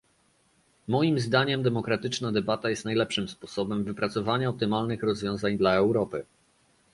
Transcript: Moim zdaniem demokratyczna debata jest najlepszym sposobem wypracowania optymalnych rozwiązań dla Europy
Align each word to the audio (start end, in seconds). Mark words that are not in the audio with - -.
Moim 0.87 1.19
zdaniem 1.19 1.63
demokratyczna 1.63 2.31
debata 2.31 2.69
jest 2.69 2.85
najlepszym 2.85 3.27
sposobem 3.27 3.83
wypracowania 3.83 4.49
optymalnych 4.49 5.03
rozwiązań 5.03 5.57
dla 5.57 5.73
Europy 5.75 6.25